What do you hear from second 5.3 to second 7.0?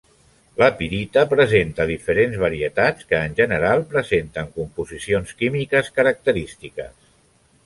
químiques característiques.